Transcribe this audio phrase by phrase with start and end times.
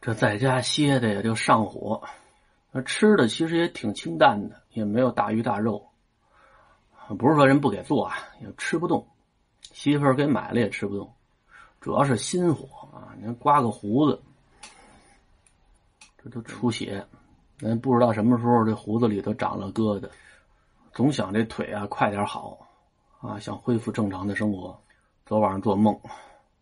[0.00, 2.02] 这在家歇的也就上火，
[2.72, 5.88] 那吃的其实也挺清淡的，也没有大鱼大肉。
[7.18, 9.06] 不是说人不给做啊，也吃不动。
[9.72, 11.12] 媳妇儿给买了也吃不动，
[11.80, 13.14] 主要是心火啊！
[13.18, 14.22] 你看刮个胡子，
[16.22, 17.04] 这都出血，
[17.58, 20.08] 人不知道什么时候这胡子里头长了疙瘩，
[20.92, 22.66] 总想这腿啊快点好
[23.20, 24.80] 啊，想恢复正常的生活。
[25.26, 26.00] 昨晚上做梦，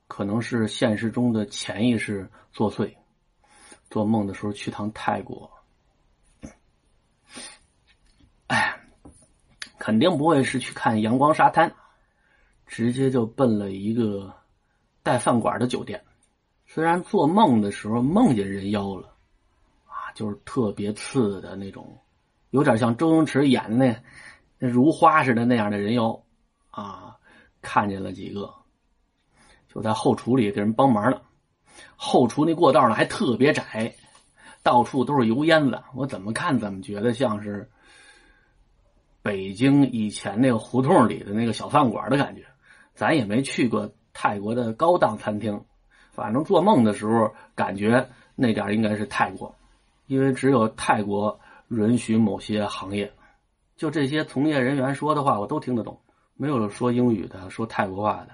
[0.08, 2.94] 可能是现实中的潜意识作祟。
[3.90, 5.50] 做梦的时候去趟泰国，
[8.46, 8.80] 哎，
[9.78, 11.74] 肯定不会是去看阳光沙滩。
[12.70, 14.30] 直接就奔了一个
[15.02, 16.04] 带饭馆的酒店，
[16.66, 19.08] 虽然做梦的时候梦见人妖了，
[19.86, 21.98] 啊，就是特别次的那种，
[22.50, 24.02] 有点像周星驰演的那
[24.58, 26.22] 那如花似的那样的人妖，
[26.70, 27.16] 啊，
[27.62, 28.54] 看见了几个，
[29.72, 31.18] 就在后厨里给人帮忙呢。
[31.96, 33.94] 后厨那过道呢还特别窄，
[34.62, 37.68] 到处都是油烟子，我怎么看怎么觉得像是
[39.22, 42.44] 北京以前那个胡同里的那个小饭馆的感觉。
[42.94, 45.62] 咱也没去过泰国的高档餐厅，
[46.10, 49.54] 反正做梦的时候感觉那点应该是泰国，
[50.08, 53.12] 因为只有泰国允许某些行业，
[53.76, 56.00] 就这些从业人员说的话我都听得懂，
[56.34, 58.30] 没有说英语的，说泰国话的，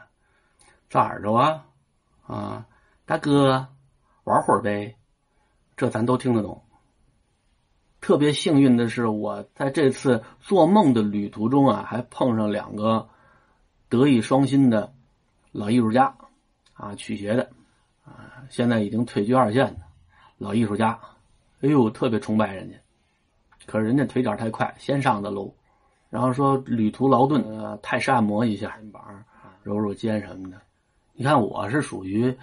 [0.89, 1.67] 咋耳朵啊？
[2.27, 2.67] 啊，
[3.07, 3.69] 大哥，
[4.25, 4.97] 玩会儿呗，
[5.77, 6.63] 这咱都听得懂。
[8.01, 13.09] 特别幸运的是，我在这次做梦的旅途中啊，还碰上两个。
[13.91, 14.93] 德艺双馨的
[15.53, 16.17] 老艺术家
[16.73, 17.51] 啊，曲协的
[18.05, 19.83] 啊，现在已经退居二线的
[20.39, 20.99] 老艺术家，
[21.61, 22.77] 哎呦，特别崇拜人家。
[23.67, 25.55] 可是人家腿脚太快，先上的楼。
[26.09, 29.25] 然后说旅途劳顿，呃，泰式按摩一下肩膀，
[29.63, 30.61] 揉揉肩什么的。
[31.13, 32.37] 你看我是属于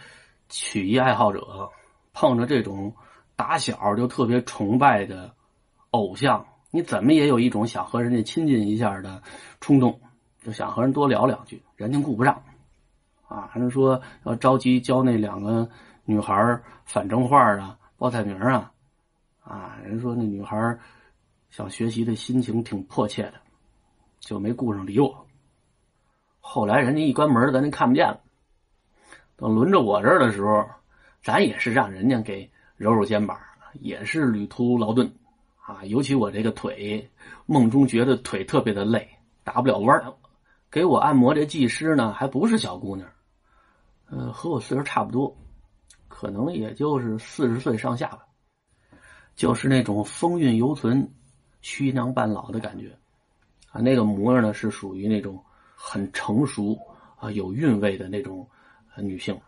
[0.52, 1.71] 曲艺爱好者，
[2.13, 2.94] 碰着这种
[3.35, 5.33] 打小就特别崇拜的
[5.89, 9.23] 偶像，你怎么也有一种想和人家亲近一下的
[9.59, 9.99] 冲动。
[10.44, 12.44] 就想和人多聊两句，人家顾不上，
[13.28, 15.69] 啊，还是说要着急教那两个
[16.03, 18.72] 女孩反正话啊、报菜名啊，
[19.44, 20.79] 啊，人说那女孩
[21.51, 23.33] 想学习的心情挺迫切的，
[24.19, 25.28] 就没顾上理我。
[26.39, 28.19] 后来人家一关门，咱就看不见了。
[29.41, 30.63] 等轮着我这儿的时候，
[31.24, 32.47] 咱也是让人家给
[32.78, 33.35] 揉揉肩膀，
[33.79, 35.12] 也是旅途劳顿，
[35.66, 37.09] 啊，尤其我这个腿，
[37.47, 39.09] 梦中觉得腿特别的累，
[39.44, 40.13] 打不了弯。
[40.69, 43.09] 给我按摩这技师呢，还不是小姑娘，
[44.12, 45.35] 呃，和我岁数差不多，
[46.07, 48.19] 可能也就是四十岁上下吧，
[49.35, 51.12] 就是那种风韵犹存、
[51.62, 52.96] 虚娘半老的感觉，
[53.72, 55.44] 啊，那个模样呢是属于那种
[55.74, 56.78] 很成熟
[57.18, 58.47] 啊、有韵味的那种
[58.97, 59.40] 女性，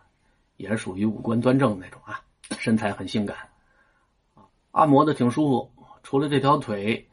[0.58, 2.22] 也是属于五官端正那种啊，
[2.58, 3.38] 身材很性感，
[4.72, 5.72] 按摩的挺舒服，
[6.04, 7.10] 除了这条腿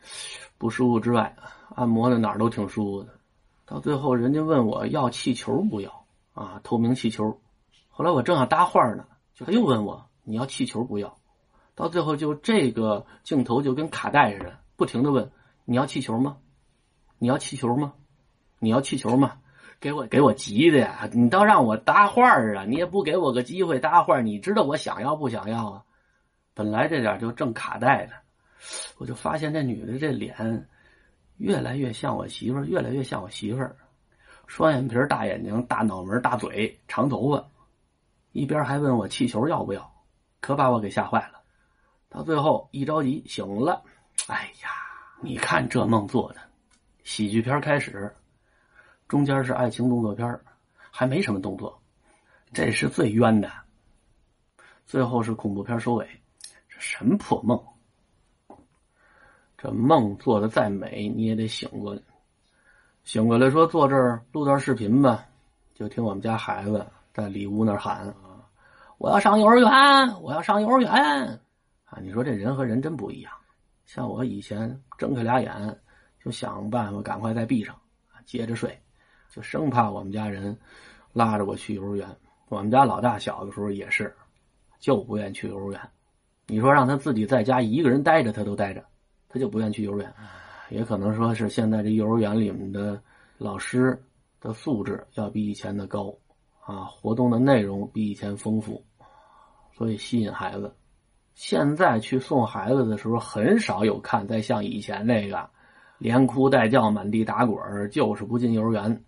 [0.58, 1.36] 不舒服之外，
[1.74, 3.18] 按摩的哪儿都挺舒服的。
[3.66, 6.60] 到最后，人家问我要气球不要啊？
[6.62, 7.40] 透明气球。
[7.88, 11.18] 后来我正要搭话呢，就他又问我你要气球不要？
[11.74, 15.30] 到最后就这个镜头就跟卡带似的，不停的问
[15.64, 16.36] 你要气球吗？
[17.18, 17.94] 你要气球吗？
[18.58, 19.38] 你要气球吗？
[19.80, 21.08] 给我给我急的呀！
[21.12, 22.64] 你倒让我搭话啊！
[22.68, 25.82] 你也不给我个机会搭话，你知道我想要不想要啊？
[26.52, 28.12] 本来这点就正卡带呢，
[28.98, 30.68] 我就发现这女的这脸。
[31.38, 33.74] 越来越像我媳妇儿，越来越像我媳妇儿，
[34.46, 37.48] 双眼皮、大眼睛、大脑门、大嘴、长头发，
[38.32, 39.90] 一边还问我气球要不要，
[40.42, 41.40] 可把我给吓坏了。
[42.10, 43.82] 到最后一着急醒了，
[44.26, 44.68] 哎呀，
[45.22, 46.40] 你看这梦做的，
[47.02, 48.14] 喜剧片开始，
[49.10, 50.40] 中间是爱情动作片，
[50.88, 51.82] 还没什么动作，
[52.52, 53.50] 这是最冤的。
[54.86, 56.08] 最后是恐怖片收尾，
[56.68, 57.60] 这什么破梦？
[59.58, 62.00] 这梦做的再美，你也得醒过来。
[63.02, 65.26] 醒过来说坐这儿录段视频吧，
[65.74, 68.46] 就听我们家孩子在里屋那喊啊
[68.98, 70.88] ：“我要上幼儿园，我要上幼儿园！”
[71.86, 73.32] 啊，你说这人和人真不一样。
[73.86, 75.80] 像我以前睁开俩眼，
[76.24, 77.76] 就想办法赶快再闭上，
[78.24, 78.80] 接着睡，
[79.30, 80.56] 就生怕我们家人
[81.12, 82.08] 拉着我去幼儿园。
[82.48, 84.14] 我们家老大小的时候也是，
[84.78, 85.80] 就不愿去幼儿园。
[86.46, 88.84] 你说让他自己在家一个人待着，他都待着。
[89.32, 90.12] 他就不愿去幼儿园，
[90.70, 93.00] 也可能说是现在这幼儿园里面的
[93.38, 93.96] 老师
[94.40, 96.12] 的素质要比以前的高，
[96.66, 98.84] 啊，活动的内容比以前丰富，
[99.72, 100.74] 所以吸引孩子。
[101.34, 105.48] 现在去送孩子的时候，很少有看再像以前那个
[105.98, 109.04] 连哭带叫、满地打滚就是不进幼儿园。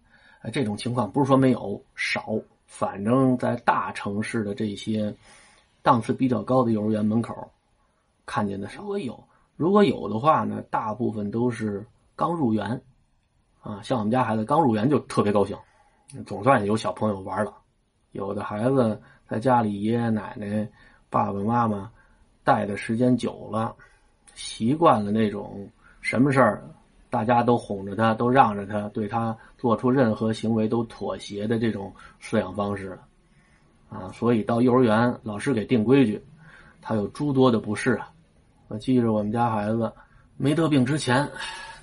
[0.50, 2.35] 这种情况不是说没有，少，
[2.67, 5.15] 反正在大城市的这些
[5.83, 7.50] 档次比较高的幼儿园门口
[8.27, 8.83] 看见的少。
[8.83, 9.25] 如果有，
[9.56, 11.87] 如果有的话呢，大部分都是
[12.17, 12.83] 刚入园，
[13.61, 15.56] 啊，像我们家孩子刚入园就特别高兴，
[16.27, 17.55] 总算有小朋友玩了。
[18.11, 20.69] 有的孩子在家里爷爷奶奶、
[21.09, 21.91] 爸爸妈妈
[22.44, 23.75] 带的时间久了，
[24.35, 26.69] 习惯了那种什么事儿
[27.12, 32.99] 大家都哄着他，都让着他，对他做出任何行为都妥协的这种饲养方式。
[33.91, 36.25] 啊，所以到幼儿园，老师给定规矩，
[36.81, 38.11] 他有诸多的不适啊。
[38.69, 39.93] 我记着我们家孩子
[40.38, 41.29] 没得病之前，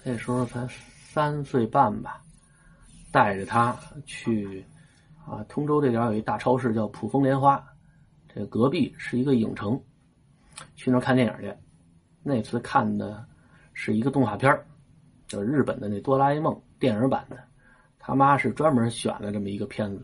[0.04, 2.20] 那时候才三岁半吧，
[3.12, 3.78] 带着他
[4.08, 4.66] 去
[5.28, 7.64] 啊，通州这点有一大超市叫普丰莲花，
[8.34, 9.80] 这隔壁是一个影城，
[10.76, 11.54] 去那看电影去。
[12.24, 13.24] 那次看的
[13.74, 14.60] 是一个动画片
[15.30, 17.38] 就日本的那哆啦 A 梦电影版的，
[18.00, 20.04] 他妈是专门选了这么一个片子。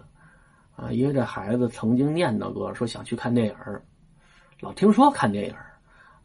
[0.76, 3.56] 啊，因为这孩子曾经念叨过，说想去看电影
[4.60, 5.56] 老听说看电影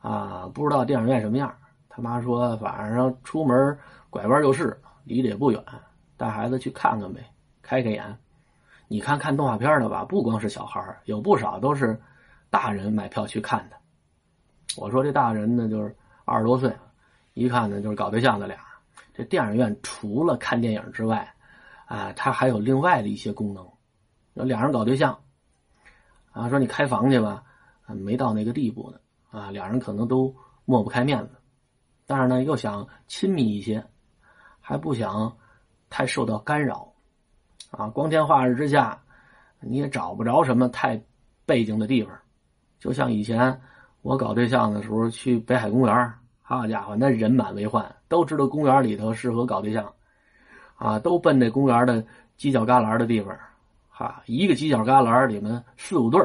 [0.00, 1.55] 啊，不知道电影院什么样。
[1.88, 3.79] 他妈说，晚上出门
[4.11, 5.64] 拐弯就是，离得也不远，
[6.17, 7.25] 带孩子去看看呗，
[7.62, 8.19] 开开眼。
[8.87, 11.99] 你看看动画片的吧，不光是小孩有不少都是
[12.50, 13.76] 大人买票去看的。
[14.76, 16.73] 我说这大人呢，就是二十多岁，
[17.35, 18.58] 一看呢就是搞对象的俩。
[19.20, 21.31] 这电影院除了看电影之外，
[21.84, 23.69] 啊，它还有另外的一些功能。
[24.32, 25.20] 有俩人搞对象，
[26.32, 27.44] 啊，说你开房去吧，
[27.87, 28.99] 没到那个地步呢，
[29.38, 30.34] 啊，俩人可能都
[30.64, 31.34] 抹不开面子，
[32.06, 33.84] 但是呢又想亲密一些，
[34.58, 35.37] 还不想
[35.90, 36.90] 太受到干扰，
[37.72, 38.99] 啊，光天化日之下，
[39.61, 40.99] 你也找不着什么太
[41.44, 42.19] 背景的地方，
[42.78, 43.61] 就像以前
[44.00, 46.14] 我搞对象的时候去北海公园，
[46.58, 49.94] 好家伙，那人满为患，都知道公园里头适合搞对象，
[50.75, 52.05] 啊，都奔那公园的
[52.37, 53.38] 犄角旮旯的地方。
[53.91, 56.20] 啊，一个犄角旮旯里面四五对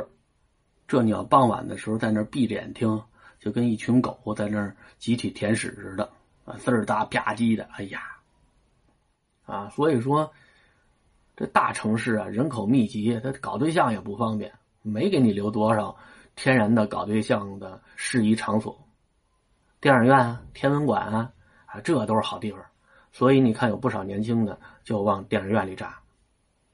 [0.88, 3.00] 这你要傍晚的时候在那闭着眼听，
[3.39, 6.10] 就跟一群狗在那集体舔屎似的
[6.44, 8.01] 啊，滋儿哒吧唧的，哎呀，
[9.45, 10.31] 啊，所以说
[11.36, 14.51] 这大城市啊，人口密集，他搞对象也不方便，
[14.81, 15.95] 没给你留多少
[16.36, 18.75] 天然的搞对象的适宜场所，
[19.85, 21.31] 电影院啊、天文馆啊，
[21.67, 22.59] 啊，这都是好地方，
[23.11, 25.99] 所以你看有不少年轻的就往电影院里扎。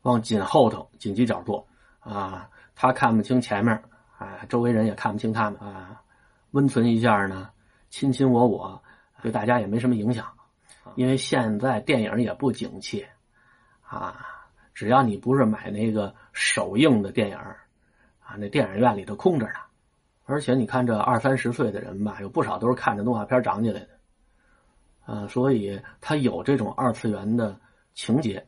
[0.03, 1.67] 往紧后头紧急角坐
[1.99, 3.83] 啊，他看不清前面，
[4.17, 6.01] 啊，周围人也看不清他们啊，
[6.51, 7.49] 温存一下呢，
[7.89, 8.81] 亲亲我我，
[9.21, 10.25] 对大家也没什么影响，
[10.95, 13.05] 因为现在电影也不景气，
[13.85, 14.25] 啊，
[14.73, 19.55] 只要你不是买那个首映的电影，啊，那电影院里头空着呢，
[20.31, 23.89] 而且你看这二三十岁的人吧，有不少都是看着动画片长起来的，
[25.05, 27.59] 啊，所以他有这种二次元的
[27.93, 28.47] 情节。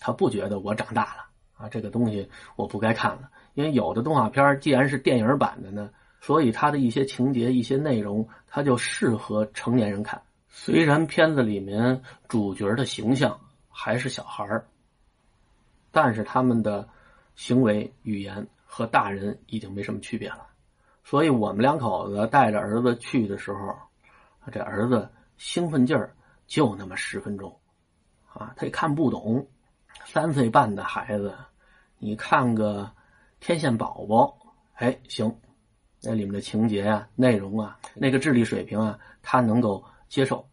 [0.00, 1.24] 他不觉得我长大了
[1.56, 5.90] 啊，这个东西我不该看了，因为有的动画片既然是电影版的呢，
[6.20, 10.20] 所以它的一些情节、一些内容，它就适合成年人看。
[10.48, 13.38] 虽然片子里面主角的形象
[13.68, 14.60] 还是小孩，
[15.92, 16.88] 但是他们的
[17.36, 20.48] 行为语言和大人已经没什么区别了。
[21.04, 23.74] 所以我们两口子带着儿子去的时候，
[24.50, 26.14] 这儿子兴奋劲儿
[26.46, 27.60] 就那么十分钟，
[28.32, 29.46] 啊，他也看不懂。
[30.04, 31.34] 三岁半的孩子，
[31.98, 32.84] 你看个
[33.40, 34.36] 《天线宝宝》，
[34.74, 35.38] 哎，行，
[36.02, 40.48] 那里面的情节啊、内容啊、那个智力水平啊，他能够接受。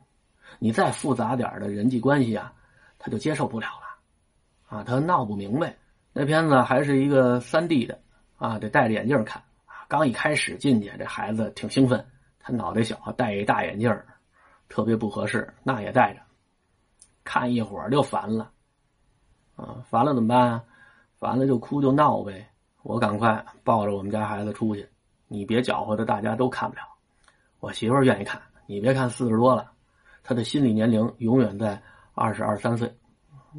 [0.59, 2.53] 你再复杂点的人际关系啊，
[2.99, 5.77] 他就接受不了了，啊，他闹不明白。
[6.11, 7.99] 那片子还是一个三 D 的，
[8.37, 9.41] 啊，得戴着眼镜看。
[9.89, 12.05] 刚一开始进去，这孩子挺兴奋，
[12.39, 13.91] 他脑袋小，戴一大眼镜
[14.69, 16.21] 特别不合适，那也戴着，
[17.23, 18.51] 看一会儿就烦了。
[19.55, 20.63] 啊，烦了怎么办啊？
[21.17, 22.47] 烦了就哭就闹呗。
[22.83, 24.87] 我赶快抱着我们家孩子出去，
[25.27, 26.83] 你别搅和的，大家都看不了。
[27.59, 29.71] 我媳妇儿愿意看，你别看四十多了，
[30.21, 31.81] 她的心理年龄永远在
[32.13, 32.95] 二十二三岁。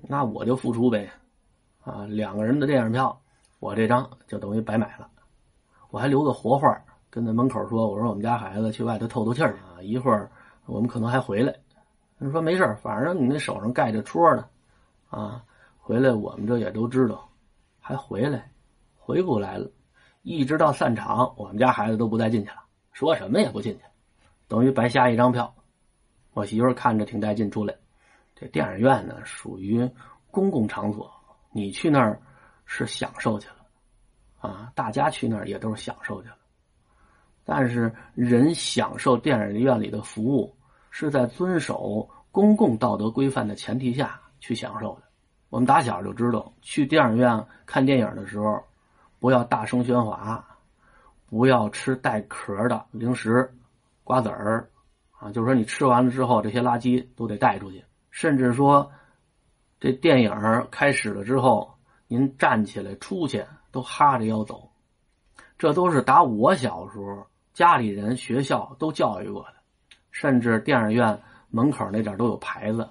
[0.05, 1.11] 那我就付出呗。
[1.83, 3.21] 啊，两个人的电影票，
[3.59, 5.10] 我这张就等于白买了。
[5.91, 10.31] 我还留个活话，跟那门口说：“我说我们家孩子去外头透透气儿啊，一会儿
[10.67, 11.55] 我们可能还回来。”
[12.19, 14.47] 他说没事反正你那手上盖着戳呢，
[15.09, 15.45] 啊。
[15.83, 17.29] 回来，我们这也都知道，
[17.81, 18.53] 还回来，
[18.97, 19.69] 回不来了，
[20.23, 23.85] 一直到散场，我们家孩子都不再进去了，说什么也不进去，
[24.47, 25.53] 等于白瞎一张票。
[26.33, 27.75] 我媳妇看着挺带劲出来。
[28.37, 29.91] 这电影院呢，属于
[30.31, 31.11] 公共场所，
[31.51, 32.23] 你去那儿
[32.65, 33.57] 是享受去了，
[34.41, 36.37] 啊，大家去那儿也都是享受去了。
[37.45, 40.55] 但是人享受电影院里的服务，
[40.91, 45.03] 是在遵守公共道德规范的前提下去享受的。
[45.49, 48.63] 我们打小就知道，去电影院看电影的时候，
[49.19, 50.47] 不要大声喧哗，
[51.29, 53.53] 不要吃带壳的零食、
[54.05, 54.71] 瓜子儿，
[55.19, 57.85] 啊，就是说你吃完了之后，这些垃圾都得带出去。
[58.11, 58.91] 甚至说，
[59.81, 60.33] 这电影
[60.71, 61.75] 开始了之后，
[62.07, 64.71] 您站起来出去都哈着腰走，
[65.59, 69.55] 这都是打我小时候家里人、学校都教育过的。
[70.11, 72.89] 甚至电影院门口那点都有牌子，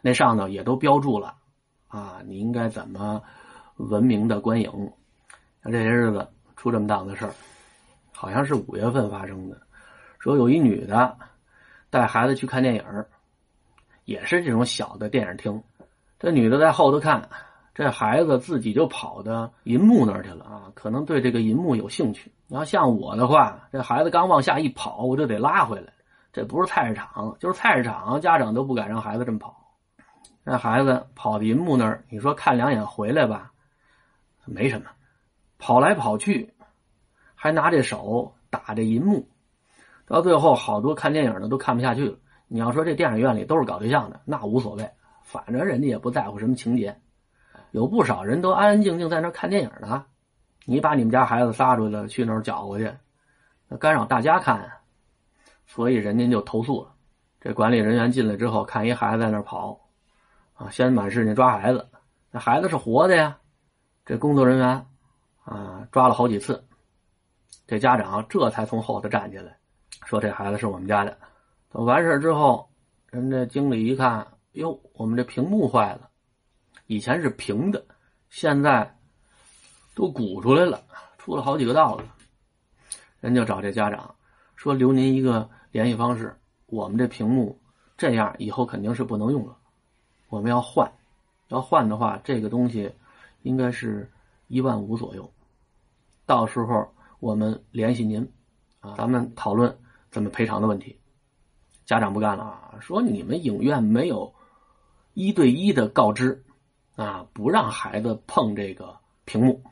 [0.00, 1.34] 那上头也都标注了，
[1.88, 3.22] 啊，你应该怎么
[3.76, 4.70] 文明的观影。
[5.62, 7.34] 像这些日子出这么档子事儿。
[8.16, 9.60] 好像是五月份发生的，
[10.18, 11.18] 说有一女的
[11.90, 13.04] 带孩子去看电影，
[14.04, 15.62] 也是这种小的电影厅。
[16.18, 17.28] 这女的在后头看，
[17.74, 22.30] 这孩子自己就跑到银幕那儿去了啊，可能对这个银幕有兴趣。
[22.46, 25.92] 你要像我的话，这孩子刚往下一跑，我就得拉回来。
[26.32, 29.56] 这不是菜市场，就是菜市场，家长都不敢让孩子这么跑。
[30.44, 33.50] 这孩子跑到银幕那儿，你说看两眼回来吧，
[34.44, 34.86] 没什么，
[35.58, 36.54] 跑来跑去。
[37.34, 39.28] 还拿这手打这银幕，
[40.06, 42.16] 到最后好多看电影的都看不下去了。
[42.46, 44.88] 你要说这电影院里都是搞对象的，那无所谓，
[45.22, 46.96] 反正人家也不在乎什么情节。
[47.74, 50.06] 有不少人都安安静静在那看电影呢。
[50.64, 52.88] 你把你们家孩子撒出去去那儿搅和去，
[53.66, 54.70] 那干扰大家看，
[55.66, 56.94] 所以人家就投诉了。
[57.40, 59.76] 这管理人员进来之后，看一孩子在那跑，
[60.54, 61.84] 啊，先满世界抓孩子，
[62.30, 63.36] 那孩子是活的呀。
[64.06, 64.86] 这工作人员
[65.42, 66.64] 啊，抓了好几次。
[67.66, 69.58] 这家长这才从后头站起来，
[70.06, 71.18] 说：“这孩子是我们家的。”
[71.74, 72.70] 等完事之后，
[73.10, 76.08] 人家经理一看，哟，我们这屏幕坏了，
[76.86, 77.84] 以前是平的，
[78.30, 78.96] 现在
[79.94, 80.82] 都鼓出来了，
[81.18, 82.04] 出了好几个道子。
[83.20, 84.14] 人就找这家长
[84.56, 86.36] 说：“留您一个联系方式，
[86.66, 87.60] 我们这屏幕
[87.96, 89.56] 这样以后肯定是不能用了，
[90.28, 90.90] 我们要换。
[91.48, 92.92] 要换的话，这个东西
[93.42, 94.10] 应该是
[94.48, 95.32] 一万五左右，
[96.26, 96.88] 到时候。”
[97.20, 98.30] 我们联系您，
[98.80, 99.74] 啊，咱们讨论
[100.10, 101.00] 怎么赔偿的问题。
[101.86, 104.34] 家长不干了啊，说你们影院没有
[105.14, 106.44] 一对一的告知，
[106.96, 109.62] 啊，不让孩子碰这个屏幕，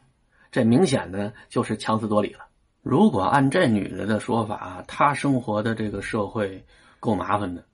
[0.51, 2.47] 这明显的就是强词夺理了。
[2.83, 6.65] 如果按这女的的说法，她生活的这个社会
[6.99, 7.65] 够麻烦的。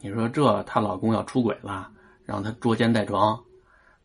[0.00, 1.90] 你说这她老公要出轨了，
[2.24, 3.42] 让她捉奸在床。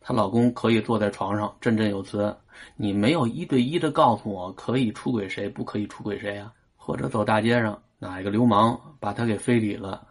[0.00, 2.36] 她老公可以坐在床上振振有词，
[2.76, 6.52] 你没有一对一的告诉我可以出轨谁，不可以出轨谁呀？
[6.76, 10.06] 或者走大街上哪一个流氓把她给非礼了，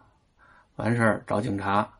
[0.76, 1.90] 完事儿找警察，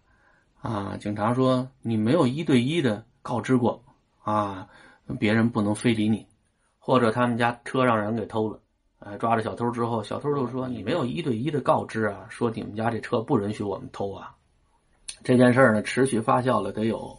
[0.61, 3.83] 啊，警察说你没有一对一的告知过，
[4.23, 4.69] 啊，
[5.19, 6.27] 别人不能非礼你，
[6.79, 8.61] 或者他们家车让人给偷了，
[8.99, 14.35] 哎，抓着小偷之后，小偷就说你没有一对一的告知啊，说你们家这车不允许我们偷啊，
[15.23, 17.19] 这件事儿呢持续发酵了得有。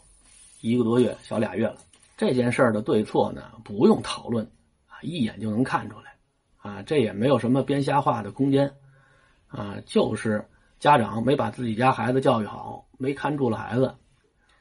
[0.62, 1.78] 一个多月，小俩月了。
[2.18, 4.46] 这件事儿的对错呢，不用讨论，
[4.88, 6.18] 啊，一眼就能看出来，
[6.58, 8.70] 啊，这也没有什么编瞎话的空间，
[9.48, 10.46] 啊，就是
[10.80, 13.94] 家长没把自己家孩子教育好，没看住了孩子，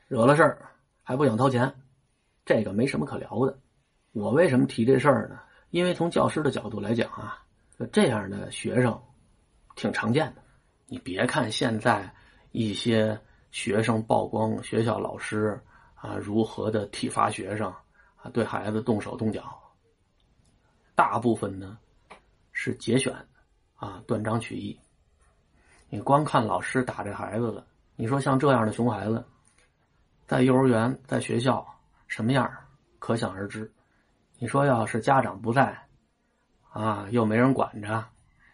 [0.09, 0.71] 惹了事儿
[1.03, 1.73] 还不想掏钱，
[2.45, 3.59] 这个没什么可聊的。
[4.13, 5.39] 我为什么提这事儿呢？
[5.71, 7.43] 因为从教师的角度来讲啊，
[7.93, 9.01] 这样的学生
[9.77, 10.43] 挺常见的。
[10.87, 12.13] 你别看现在
[12.53, 13.19] 一些
[13.51, 15.59] 学生曝光学校老师。
[16.01, 17.69] 啊，如何的体罚学生
[18.15, 18.31] 啊？
[18.33, 19.61] 对孩子动手动脚，
[20.95, 21.77] 大部分呢
[22.53, 23.13] 是节选
[23.75, 24.79] 啊，断章取义。
[25.91, 27.67] 你光看老师打这孩子了，
[27.97, 29.25] 你说像这样的熊孩子，
[30.27, 31.67] 在幼儿园、在学校
[32.07, 32.51] 什么样，
[32.99, 33.73] 可想而知。
[34.39, 35.77] 你说要是家长不在
[36.71, 38.05] 啊，又没人管着，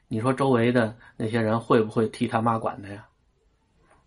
[0.07, 3.07] 你说周围的那些人会不会替他妈管他呀？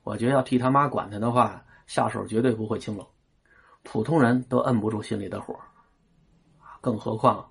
[0.04, 3.06] 我觉得要替他妈管他的话，下手绝对不会轻柔。
[3.84, 5.54] 普通人都摁不住心里的火，
[6.80, 7.46] 更何况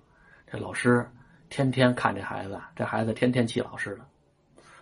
[0.51, 1.07] 这老师
[1.49, 4.07] 天天看这孩子，这孩子天天气老师了，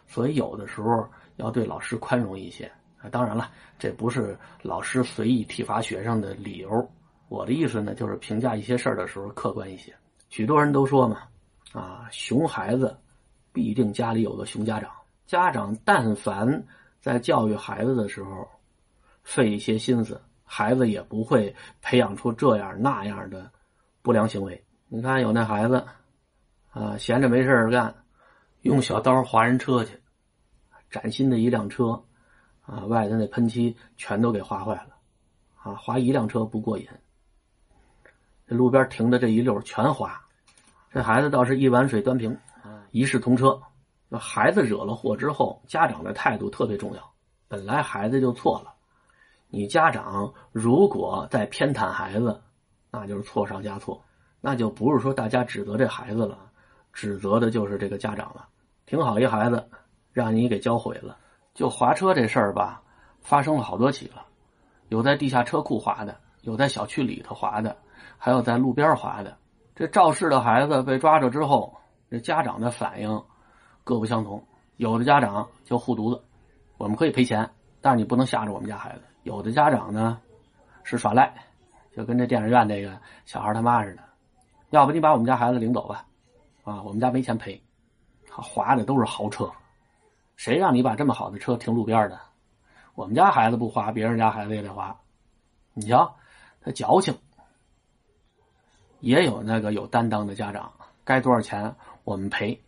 [0.07, 1.07] 所以有的时候
[1.37, 2.71] 要对老师宽容一些
[3.01, 3.09] 啊。
[3.09, 6.89] 当然了，这不是老师随意体罚学生的理由。
[7.27, 9.93] 我的意思呢，就是评价一些事儿的时候客观一些。
[10.29, 11.23] 许多人都说嘛，
[11.73, 12.95] 啊，熊孩子
[13.51, 14.91] 必定家里有个熊家长。
[15.25, 16.63] 家长但凡
[17.01, 18.47] 在教育孩子的时候
[19.23, 20.21] 费一些心思。
[20.47, 23.51] 孩子也不会培养出这样那样的
[24.03, 24.63] 不良行为。
[24.87, 25.83] 你看，有那孩子
[26.69, 27.93] 啊，闲着没事干，
[28.65, 30.01] 用小刀划人车去，
[30.89, 32.03] 崭新的一辆车
[32.63, 34.95] 啊，外头那喷漆全都给划坏了
[35.61, 36.89] 啊，划一辆车不过瘾，
[38.47, 40.19] 这路边停的这一溜全划。
[40.91, 43.61] 这孩子倒是一碗水端平啊，一视同车。
[44.09, 47.13] 孩子惹了祸之后，家长的态度特别重要。
[47.47, 48.73] 本来孩子就错了。
[49.47, 52.41] 你家长如果再偏袒孩子，
[52.89, 54.03] 那就是错上加错，
[54.41, 56.49] 那就不是说大家指责这孩子了，
[56.93, 58.47] 指责的就是这个家长了。
[58.85, 59.67] 挺好一孩子，
[60.13, 61.17] 让你给教毁了。
[61.53, 62.81] 就滑车这事儿吧，
[63.21, 64.25] 发生了好多起了，
[64.89, 67.75] 有在地下车库滑的，有在小区里头滑的，
[68.17, 69.37] 还有在路边滑的。
[69.75, 71.75] 这肇事的孩子被抓着之后，
[72.09, 73.23] 这家长的反应
[73.83, 74.45] 各不相同。
[74.77, 76.21] 有的家长就护犊子，
[76.77, 77.49] 我们可以赔钱，
[77.81, 79.01] 但是你不能吓着我们家孩子。
[79.23, 80.19] 有的家长呢
[80.83, 81.33] 是耍赖，
[81.95, 84.03] 就跟这电影院那个小孩他妈似的，
[84.69, 86.05] 要不你把我们家孩子领走吧，
[86.63, 87.59] 啊，我们家没钱赔。
[88.35, 89.49] 他滑的都是豪车，
[90.35, 92.19] 谁让你把这么好的车停路边的？
[92.93, 94.99] 我们家孩子不划，别人家孩子也得划。
[95.73, 96.13] 你瞧，
[96.59, 97.17] 他矫情。
[98.99, 100.73] 也有那个有担当的家长，
[101.05, 101.73] 该多少钱
[102.03, 102.61] 我们赔，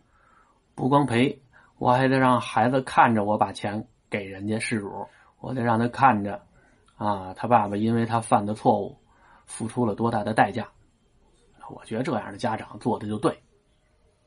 [0.74, 1.38] 不光赔，
[1.76, 5.06] 我还得让孩子看着我把钱给人家事主，
[5.38, 6.40] 我得让他看着，
[6.96, 8.96] 啊，他爸爸因为他犯的错误，
[9.44, 10.66] 付出了多大的代价。
[11.68, 13.38] 我觉得这样的家长做的就对。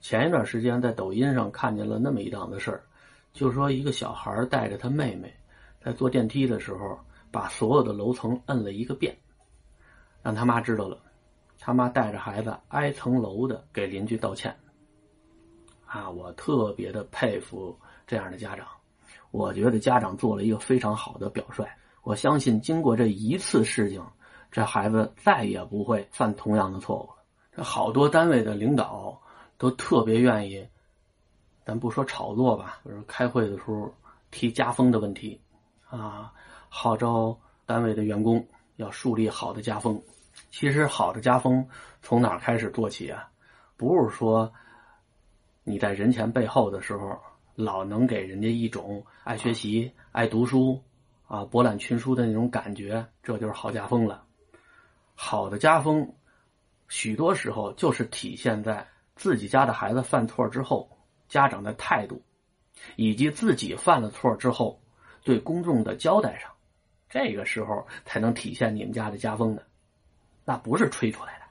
[0.02, 2.84] 前一段时间在抖音上看见了那么一档子事儿，
[3.32, 5.32] 就说一个小孩带着他妹妹
[5.80, 7.00] 在坐电梯的时候，
[7.32, 9.16] 把所有的楼层摁了一个遍，
[10.24, 10.98] 让他妈知道了。
[11.60, 14.58] 他妈带着孩子挨层楼的给邻居道歉，
[15.86, 17.78] 啊，我特别的佩服
[18.08, 18.66] 这样的家长。
[19.30, 21.64] 我觉得家长做了一个非常好的表率。
[22.02, 24.04] 我相信经过这一次事情，
[24.50, 27.24] 这孩子再也不会犯同样的错误了。
[27.56, 29.22] 这好多单位的领导
[29.62, 30.68] 都特别愿意，
[31.64, 33.94] 咱不说炒作吧，就是开会的时候
[34.32, 35.40] 提家风的问题，
[35.88, 36.34] 啊，
[36.68, 38.44] 号召单位的员工
[38.78, 40.02] 要树立好的家风。
[40.50, 41.64] 其实好的家风
[42.02, 43.30] 从哪开始做起啊？
[43.78, 44.52] 不是说
[45.64, 47.16] 你在人前背后的时候，
[47.54, 50.82] 老能给人家一种爱学习、爱读书
[51.28, 54.24] 啊、博览群书的那种感觉，这就是好家风了。
[55.14, 56.16] 好的家风，
[56.88, 58.88] 许多时候就是体现在
[59.22, 60.90] 自己家的孩子犯错之后，
[61.28, 62.20] 家长的态度，
[62.96, 64.82] 以及自己犯了错之后
[65.24, 66.50] 对公众的交代上，
[67.08, 69.64] 这个时候才能体现你们家的家风的。
[70.44, 71.46] 那不是吹出来的。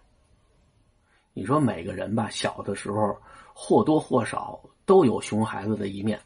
[1.33, 3.17] 你说每个人吧，小的时候
[3.55, 6.21] 或多或少都有熊孩子的一面，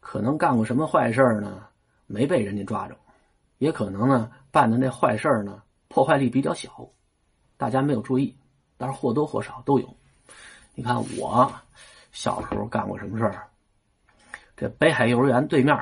[0.00, 1.68] 可能干过什么坏事呢？
[2.08, 2.96] 没被人家抓着，
[3.58, 6.88] 也可能呢办的那坏事呢破坏力比较小，
[7.56, 8.36] 大家没有注意，
[8.76, 9.99] 但是或多或少都有。
[10.74, 11.52] 你看我
[12.12, 13.48] 小时候干过什么事儿？
[14.56, 15.76] 这北海幼儿园对面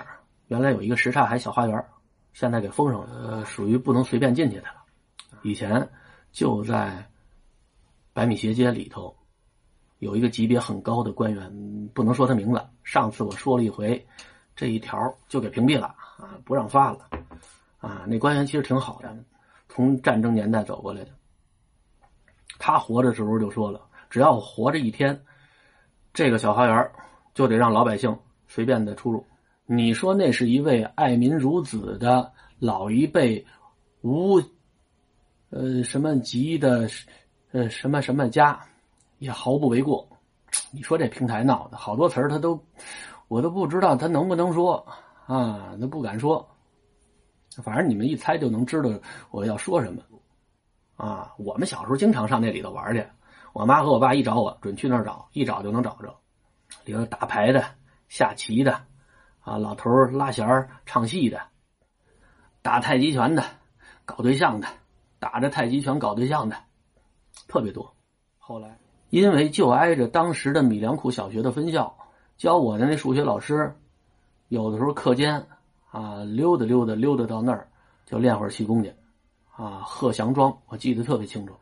[0.46, 1.85] 原来有一个什刹海小花园，
[2.33, 4.85] 现在给封上了，呃，属于不能随便进去的了。
[5.42, 5.88] 以前。
[6.31, 7.11] 就在
[8.12, 9.16] 百米斜街里头，
[9.98, 12.62] 有一个级别很高的官员，不能说他名字。
[12.85, 14.07] 上次我说了一回，
[14.55, 15.87] 这一条就给屏蔽了
[16.18, 17.09] 啊，不让发了
[17.79, 18.05] 啊。
[18.07, 19.16] 那官员其实挺好的，
[19.70, 21.11] 从战争年代走过来的。
[22.59, 25.21] 他活的时候就说了，只要活着一天，
[26.12, 26.90] 这个小花园
[27.35, 28.16] 就得让老百姓
[28.47, 29.25] 随便的出入。
[29.66, 33.47] 你说那是一位爱民如子的老一辈
[34.03, 34.40] 无。
[35.51, 36.87] 呃，什么级的，
[37.53, 38.61] 呃，什么什么家，
[39.18, 40.07] 也毫不为过。
[40.71, 42.62] 你说这平台闹的好多词儿，他都，
[43.29, 44.87] 我都不知道他能不能说
[45.25, 46.47] 啊，他不敢说。
[47.62, 48.90] 反正你们一猜就能知道
[49.31, 50.03] 我要说什么
[50.97, 51.33] 啊。
[51.38, 53.03] 我们小时候经常上那里头玩去，
[53.53, 56.15] 我妈和我爸一找我，准去那儿找，一找就能找着。
[56.85, 57.65] 里头打牌的、
[58.09, 58.81] 下棋的，
[59.41, 61.41] 啊，老头拉弦唱戏的，
[62.63, 63.45] 打太极拳的，
[64.05, 64.69] 搞对象的。
[65.21, 66.57] 打着太极拳搞对象的
[67.49, 67.93] 特别多。
[68.39, 68.79] 后来
[69.11, 71.93] 因为就挨着当时的米粮库小学的分校，
[72.37, 73.75] 教我的那数学老师，
[74.47, 75.45] 有的时候课间
[75.91, 77.69] 啊溜达溜达溜达到那儿
[78.07, 78.95] 就练会儿气功去。
[79.57, 81.53] 啊，贺祥庄我记得特别清楚，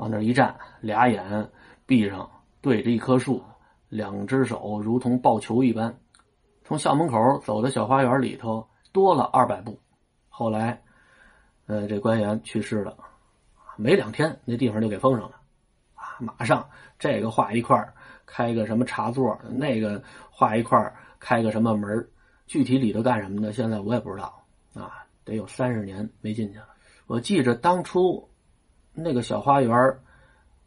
[0.00, 1.50] 往那一站，俩眼
[1.84, 2.28] 闭上，
[2.62, 3.44] 对着一棵树，
[3.90, 5.94] 两只手如同抱球一般，
[6.64, 9.78] 从校门口走到小花园里头多了二百步。
[10.28, 10.80] 后来。
[11.66, 12.96] 呃，这官员去世了，
[13.76, 15.36] 没两天那地方就给封上了，
[15.94, 17.78] 啊，马上这个画一块
[18.26, 22.08] 开个什么茶座，那个画一块开个什么门
[22.48, 26.66] 具体里头干什么的，现在我也不知道，啊，得有三十年没进去了。
[27.06, 28.28] 我记着当初
[28.92, 29.98] 那个小花园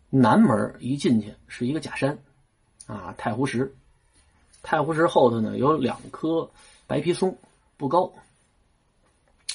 [0.10, 2.18] 南门一进去是一个假山，
[2.88, 3.74] 啊，太湖石，
[4.62, 6.50] 太湖石后头呢有两棵
[6.88, 7.38] 白皮松，
[7.78, 8.12] 不高。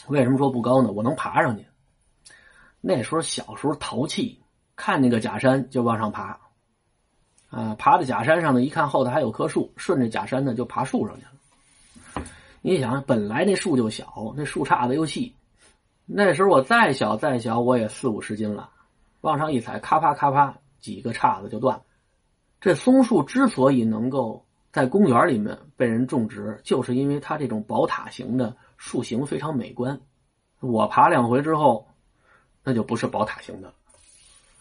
[0.08, 0.90] 为什么说不高呢？
[0.90, 1.66] 我能爬上去。
[2.80, 4.40] 那时候小时候淘气，
[4.74, 6.38] 看那个假山就往上爬，
[7.50, 12.26] 啊，爬到假山上呢，一看后头还有棵树，顺着假山呢就爬树上去了。
[12.62, 15.34] 你想，本来那树就小，那树杈子又细，
[16.10, 18.70] 那时候我再小再小，我也四五十斤了，
[19.20, 21.82] 往上一踩，咔啪咔啪，几个叉子就断了。
[22.62, 30.00] 这松树之所以能够在公园里面被人种植，就是因为它这种宝塔形的树形非常美观。
[30.60, 31.86] 我爬两回之后，
[32.64, 33.70] 那就不是宝塔形的，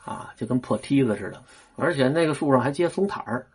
[0.04, 1.42] 啊，就跟破梯子似的。
[1.78, 3.48] 而且那个树上还结松塔儿，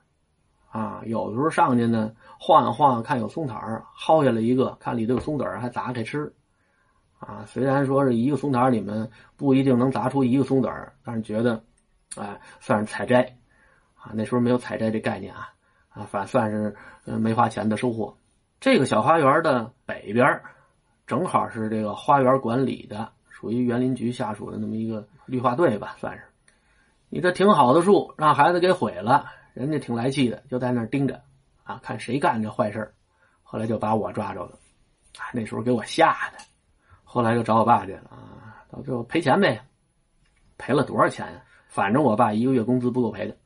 [0.70, 6.33] 啊，有的时候上去呢晃晃，看有松塔儿，薅下来一个，看里头有松子儿，还砸开吃。
[7.24, 11.62] 啊，虽然说是一个松塔里面不一定能砸出一个松子儿，但是觉得，
[12.16, 13.37] 哎，算是采摘。
[13.94, 15.54] 啊，那时候没有采摘这概念啊，
[15.90, 18.16] 啊，反算是没花钱的收获。
[18.58, 20.42] 这个小花园的北边
[21.06, 26.24] 正好是这个花园管理的，属于园林局下属的那么一个绿化队吧，算是。
[27.08, 31.22] 你这挺好的树，让孩子给毁了，人家挺来气的，就在那儿盯着，
[31.62, 32.92] 啊，看谁干这坏事
[33.44, 34.58] 后来就把我抓着了，
[35.18, 36.38] 啊，那时候给我吓的。
[37.12, 39.61] 后来就找我爸去了，啊，到最后赔钱呗，
[40.57, 41.42] 赔了多少钱呀？
[41.68, 43.37] 反正我爸一个月工资不够赔的。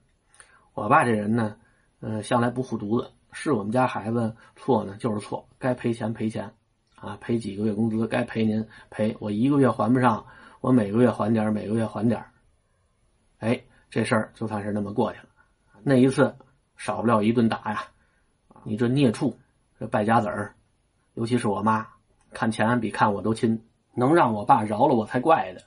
[0.73, 1.57] 我爸这人呢，
[1.99, 6.49] 嗯，向来不护犊子，是我们家孩子错呢，就是错，该赔钱赔钱，
[6.95, 10.25] 啊，赔几个月工资该赔您赔，我一个月还不上，
[10.61, 12.25] 我每个月还点每个月还点
[13.41, 15.27] 哎，这事儿就算是那么过去了。
[15.83, 16.33] 那一次
[16.77, 17.83] 少不了一顿打呀，
[18.63, 19.37] 你这孽畜，
[19.77, 20.55] 这败家子儿，
[21.15, 21.85] 尤其是我妈，
[22.37, 23.59] 看钱比看我都亲，
[23.95, 25.63] 能让我爸饶了我才怪的。